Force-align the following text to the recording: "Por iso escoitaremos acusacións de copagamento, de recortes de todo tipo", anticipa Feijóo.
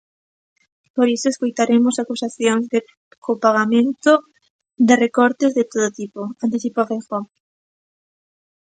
"Por 0.95 1.07
iso 1.15 1.27
escoitaremos 1.29 1.95
acusacións 1.97 2.65
de 2.73 2.79
copagamento, 3.27 4.11
de 4.87 4.95
recortes 5.05 5.51
de 5.57 5.63
todo 5.71 5.87
tipo", 5.99 6.21
anticipa 6.45 6.87
Feijóo. 6.89 7.25